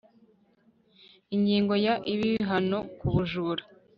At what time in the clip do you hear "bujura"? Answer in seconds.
3.13-3.63